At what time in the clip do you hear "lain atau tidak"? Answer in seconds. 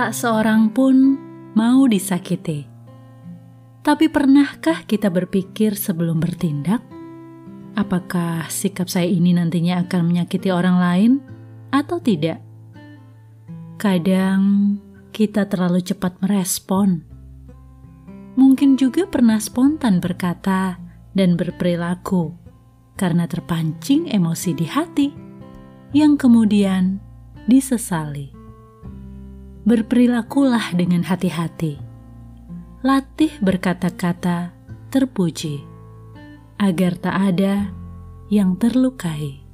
10.80-12.40